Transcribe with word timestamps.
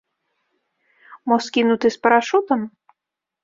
Мо 1.31 1.35
скінуты 1.49 1.87
з 1.99 2.03
парашутам? 2.07 2.69